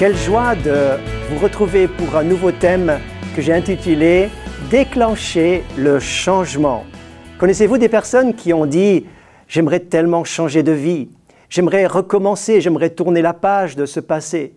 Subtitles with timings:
[0.00, 0.96] Quelle joie de
[1.28, 2.98] vous retrouver pour un nouveau thème
[3.36, 4.30] que j'ai intitulé
[4.70, 6.86] Déclencher le changement.
[7.38, 9.04] Connaissez-vous des personnes qui ont dit
[9.46, 11.10] J'aimerais tellement changer de vie,
[11.50, 14.54] j'aimerais recommencer, j'aimerais tourner la page de ce passé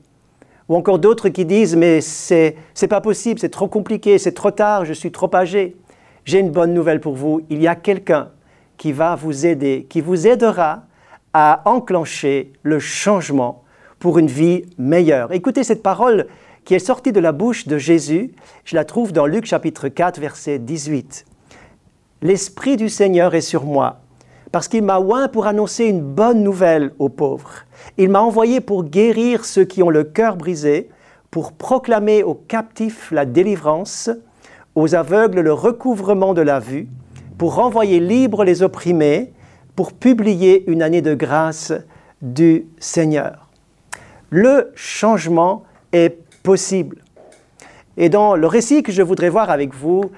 [0.70, 4.52] Ou encore d'autres qui disent Mais c'est, c'est pas possible, c'est trop compliqué, c'est trop
[4.52, 5.76] tard, je suis trop âgé.
[6.24, 7.42] J'ai une bonne nouvelle pour vous.
[7.50, 8.30] Il y a quelqu'un
[8.84, 10.84] qui va vous aider, qui vous aidera
[11.32, 13.64] à enclencher le changement
[13.98, 15.32] pour une vie meilleure.
[15.32, 16.28] Écoutez cette parole
[16.66, 18.34] qui est sortie de la bouche de Jésus.
[18.66, 21.26] Je la trouve dans Luc chapitre 4, verset 18.
[22.24, 24.02] L'Esprit du Seigneur est sur moi,
[24.52, 27.64] parce qu'il m'a oint pour annoncer une bonne nouvelle aux pauvres.
[27.98, 30.90] Il m'a envoyé pour guérir ceux qui ont le cœur brisé,
[31.32, 34.10] pour proclamer aux captifs la délivrance,
[34.76, 36.90] aux aveugles le recouvrement de la vue,
[37.38, 39.34] pour renvoyer libres les opprimés,
[39.76, 41.74] pour publier une année de grâce
[42.22, 43.44] du Seigneur
[44.34, 47.04] le changement est possible.
[47.98, 50.10] Et dans le récit que je voudrais voir avec vous,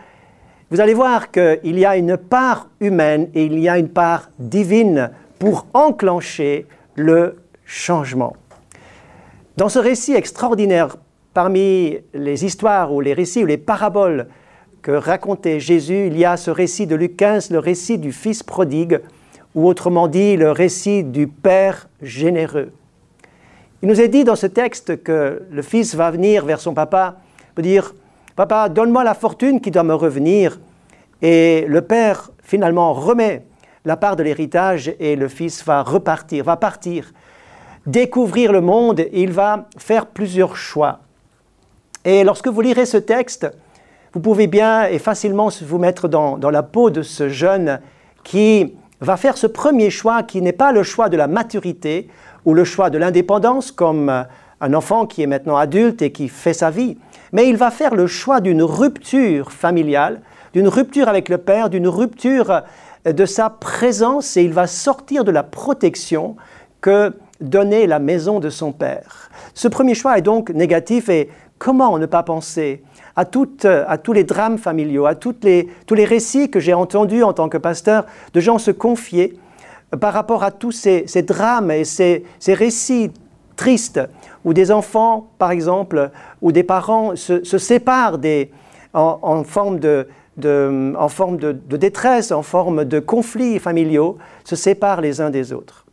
[0.72, 4.30] vous allez voir qu'il y a une part humaine et il y a une part
[4.40, 7.36] divine pour enclencher le
[7.66, 8.38] changement.
[9.58, 10.96] Dans ce récit extraordinaire,
[11.34, 14.28] parmi les histoires ou les récits ou les paraboles
[14.86, 18.44] que racontait Jésus, il y a ce récit de Luc 15, le récit du Fils
[18.44, 19.02] prodigue,
[19.56, 22.72] ou autrement dit le récit du Père généreux.
[23.82, 27.16] Il nous est dit dans ce texte que le fils va venir vers son papa
[27.56, 27.96] pour dire
[28.36, 30.60] Papa, donne-moi la fortune qui doit me revenir.
[31.20, 33.44] Et le père finalement remet
[33.86, 37.12] la part de l'héritage et le fils va repartir, va partir,
[37.88, 39.04] découvrir le monde.
[39.14, 41.00] Il va faire plusieurs choix.
[42.04, 43.48] Et lorsque vous lirez ce texte,
[44.16, 47.82] vous pouvez bien et facilement vous mettre dans, la peau de ce jeune
[48.24, 52.08] qui va faire ce premier choix qui n'est pas le choix de la maturité
[52.46, 54.24] ou le choix de l'indépendance comme euh,
[54.62, 56.98] un enfant qui est maintenant adulte et qui fait sa vie,
[57.34, 60.22] mais il va faire le choix d'une rupture familiale,
[60.54, 62.62] d'une rupture avec le Père, d'une rupture
[63.06, 66.38] euh, de sa présence et il va sortir de la protection
[66.80, 69.30] que donnait la maison de son Père.
[69.54, 72.82] Ce premier choix est donc négatif et comment ne pas penser
[73.16, 77.24] à, toutes, à tous les drames familiaux, à les, tous les récits que j'ai entendus
[77.24, 79.38] en tant que pasteur de gens se confier
[80.00, 83.12] par rapport à tous ces, drames et ces, récits
[83.56, 84.02] tristes
[84.44, 86.12] où des enfants, par exemple,
[86.42, 88.20] ou des parents se, séparent
[88.94, 90.08] en, forme, de,
[90.98, 95.86] en forme de, détresse, en forme de conflits familiaux, se séparent les uns des autres.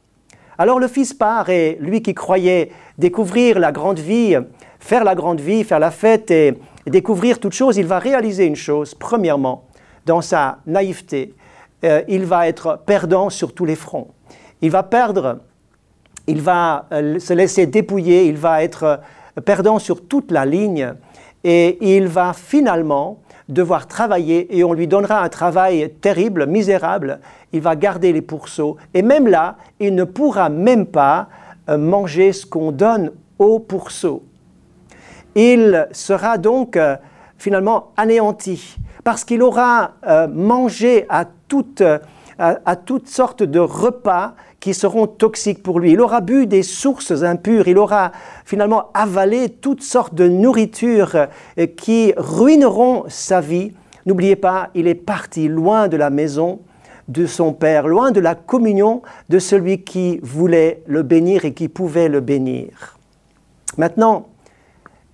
[0.58, 4.36] Alors le fils part et lui qui croyait découvrir la grande vie,
[4.82, 8.56] faire la grande vie, faire la fête et découvrir toute chose, il va réaliser une
[8.56, 9.64] chose, premièrement,
[10.04, 11.34] dans sa naïveté,
[11.84, 14.08] euh, il va être perdant sur tous les fronts.
[14.60, 15.38] Il va perdre,
[16.26, 20.94] il va euh, se laisser dépouiller, il va être euh, perdant sur toute la ligne
[21.44, 27.20] et il va finalement devoir travailler et on lui donnera un travail terrible, misérable.
[27.52, 31.28] Il va garder les pourceaux et même là, il ne pourra même pas
[31.68, 34.24] manger ce qu'on donne aux pourceaux.
[35.34, 36.78] Il sera donc
[37.38, 39.92] finalement anéanti parce qu'il aura
[40.32, 41.82] mangé à toutes,
[42.38, 45.90] à, toutes sortes de repas qui seront toxiques pour lui.
[45.90, 48.12] Il aura bu des sources impures, il aura
[48.44, 51.16] finalement avalé toutes sortes de nourritures
[51.58, 53.72] euh, qui ruineront sa vie.
[54.06, 56.60] N'oubliez pas, il est parti loin de la maison
[57.08, 61.68] de son Père, loin de la communion de celui qui voulait le bénir et qui
[61.68, 62.96] pouvait le bénir.
[63.76, 64.28] Maintenant,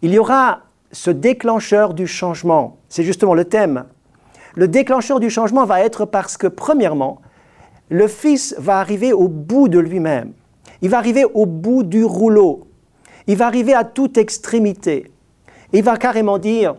[0.02, 0.60] il y aura
[0.92, 2.78] ce déclencheur du changement.
[2.88, 3.84] C'est justement le thème
[4.58, 7.20] le déclencheur du changement va être parce que, premièrement,
[7.90, 10.32] le Fils va arriver au bout de lui-même.
[10.82, 12.66] Il va arriver au bout du rouleau.
[13.28, 15.12] Il va arriver à toute extrémité.
[15.72, 16.74] Il va carrément dire,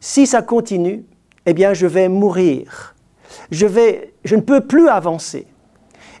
[0.00, 1.04] si ça continue,
[1.44, 2.94] eh bien, je vais mourir.
[3.50, 5.46] Je, vais, je ne peux plus avancer.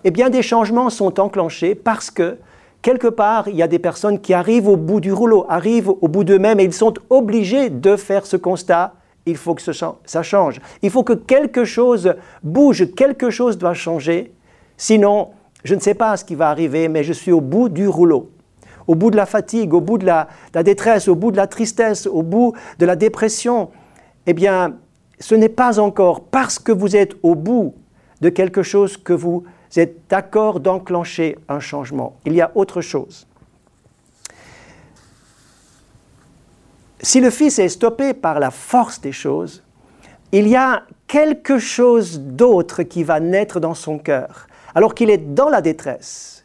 [0.04, 2.36] Eh bien, des changements sont enclenchés parce que,
[2.82, 6.08] quelque part, il y a des personnes qui arrivent au bout du rouleau, arrivent au
[6.08, 8.94] bout d'eux-mêmes et ils sont obligés de faire ce constat
[9.26, 10.60] il faut que ça change.
[10.82, 14.32] Il faut que quelque chose bouge, quelque chose doit changer.
[14.76, 15.30] Sinon,
[15.64, 18.30] je ne sais pas ce qui va arriver, mais je suis au bout du rouleau,
[18.86, 20.28] au bout de la fatigue, au bout de la,
[20.62, 23.70] détresse, au bout de la tristesse, au bout de la dépression.
[24.26, 24.76] Eh bien,
[25.18, 27.74] ce n'est pas encore parce que vous êtes au bout
[28.20, 29.44] de quelque chose que vous
[29.78, 32.16] êtes d'accord d'enclencher un changement.
[32.24, 33.26] Il y a autre chose.
[37.02, 39.62] Si le Fils est stoppé par la force des choses,
[40.32, 44.46] il y a quelque chose d'autre qui va naître dans son cœur.
[44.74, 46.44] Alors qu'il est dans la détresse,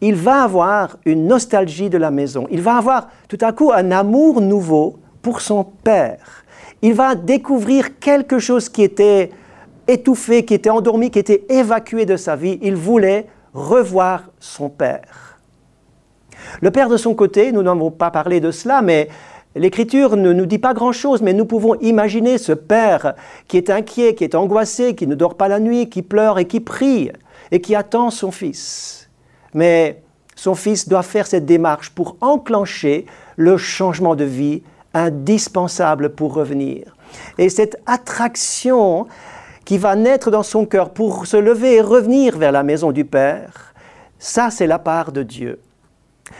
[0.00, 2.46] il va avoir une nostalgie de la maison.
[2.50, 6.44] Il va avoir tout à coup un amour nouveau pour son père.
[6.82, 9.30] Il va découvrir quelque chose qui était
[9.88, 12.58] étouffé, qui était endormi, qui était évacué de sa vie.
[12.62, 15.38] Il voulait revoir son père.
[16.60, 19.08] Le père de son côté, nous n'avons pas parlé de cela, mais
[19.56, 23.14] L'Écriture ne nous dit pas grand-chose, mais nous pouvons imaginer ce père
[23.46, 26.46] qui est inquiet, qui est angoissé, qui ne dort pas la nuit, qui pleure et
[26.46, 27.12] qui prie,
[27.52, 29.08] et qui attend son fils.
[29.52, 30.02] Mais
[30.34, 36.96] son fils doit faire cette démarche pour enclencher le changement de vie indispensable pour revenir.
[37.38, 39.06] Et cette attraction
[39.64, 43.04] qui va naître dans son cœur pour se lever et revenir vers la maison du
[43.04, 43.74] Père,
[44.18, 45.60] ça c'est la part de Dieu.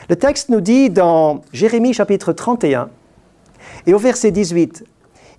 [0.09, 2.89] Le texte nous dit dans Jérémie chapitre 31,
[3.87, 4.85] et au verset 18,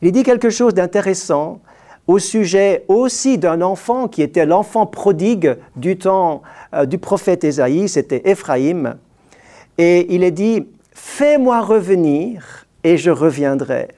[0.01, 1.59] il dit quelque chose d'intéressant
[2.07, 6.43] au sujet aussi d'un enfant qui était l'enfant prodigue du temps
[6.73, 8.95] euh, du prophète Ésaïe, c'était Éphraïm.
[9.77, 13.89] Et il est dit, Fais-moi revenir et je reviendrai.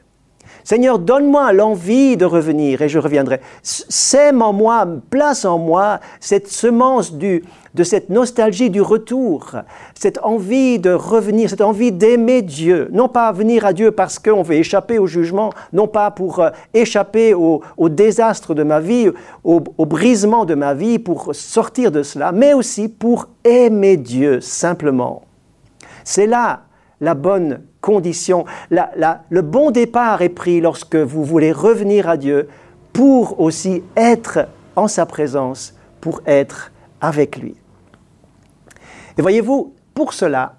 [0.67, 3.39] Seigneur, donne-moi l'envie de revenir et je reviendrai.
[3.63, 7.41] Sème en moi, place en moi cette semence de
[7.83, 9.55] cette nostalgie du retour,
[9.97, 12.89] cette envie de revenir, cette envie d'aimer Dieu.
[12.91, 16.49] Non pas venir à Dieu parce qu'on veut échapper au jugement, non pas pour euh,
[16.73, 19.09] échapper au, désastre de ma vie,
[19.45, 24.41] au, au brisement de ma vie, pour sortir de cela, mais aussi pour aimer Dieu
[24.41, 25.21] simplement.
[26.03, 26.66] C'est là
[27.01, 28.45] la bonne condition.
[28.69, 32.49] le bon départ est pris lorsque vous voulez revenir à Dieu
[32.93, 36.71] pour aussi être en sa présence, pour être
[37.01, 37.55] avec lui.
[39.17, 40.55] Et voyez-vous, pour cela,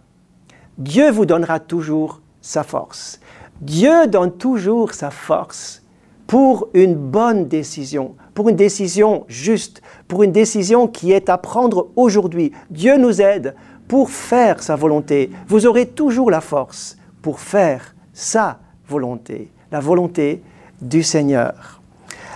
[0.77, 3.21] Dieu vous donnera toujours sa force.
[3.61, 5.83] Dieu donne toujours sa force
[6.29, 11.89] pour une bonne décision, pour une décision juste, pour une décision qui est à prendre
[11.97, 12.53] aujourd'hui.
[12.71, 13.55] Dieu nous aide
[13.89, 15.31] pour faire sa volonté.
[15.49, 20.43] Vous aurez toujours la force pour faire sa volonté, la volonté
[20.81, 21.81] du Seigneur.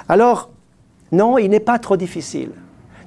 [0.08, 0.50] Alors,
[1.12, 2.50] non, il n'est pas trop difficile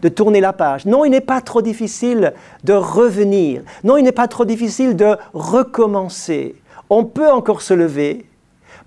[0.02, 0.86] de tourner la page.
[0.86, 2.34] Non, il n'est pas trop difficile
[2.64, 3.64] de revenir.
[3.84, 6.56] Non, il n'est pas trop difficile de recommencer.
[6.90, 8.26] On peut encore se lever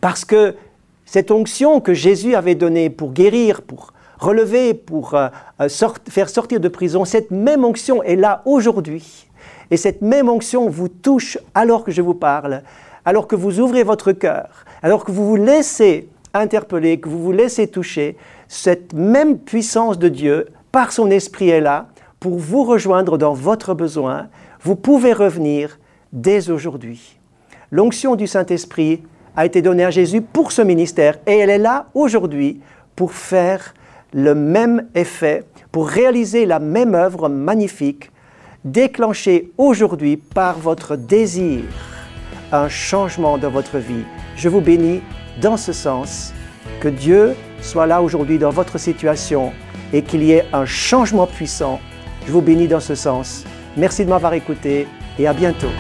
[0.01, 0.55] parce que
[1.05, 5.29] cette onction que Jésus avait donnée pour guérir, pour relever, pour euh,
[5.61, 5.69] euh,
[6.09, 9.28] faire sortir de prison, cette même onction est là aujourd'hui.
[9.71, 12.63] Et cette même onction vous touche alors que je vous parle,
[13.05, 17.33] alors que vous ouvrez votre cœur, alors que vous vous laissez interpeller, que vous vous
[17.33, 18.17] laissez toucher.
[18.49, 21.89] Cette même puissance de Dieu, par son esprit, est là
[22.21, 24.29] pour vous rejoindre dans votre besoin.
[24.63, 25.79] Vous pouvez revenir
[26.13, 27.19] dès aujourd'hui.
[27.71, 29.03] L'onction du Saint-Esprit
[29.37, 32.61] a été donnée à Jésus pour ce ministère et elle est là aujourd'hui
[32.97, 33.75] pour faire
[34.13, 38.11] le même effet, pour réaliser la même œuvre magnifique
[38.65, 41.63] déclenché aujourd'hui par votre désir
[42.53, 44.05] un changement dans votre vie.
[44.37, 45.03] Je vous bénis
[45.41, 46.33] dans ce sens.
[46.81, 49.53] Que Dieu soit là aujourd'hui dans votre situation
[49.93, 51.81] et qu'il y ait un changement puissant.
[52.27, 53.45] Je vous bénis dans ce sens.
[53.77, 54.87] Merci de m'avoir écouté
[55.19, 55.71] et à bientôt.